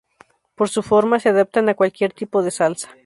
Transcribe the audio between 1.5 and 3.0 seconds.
a cualquier tipo de salsa.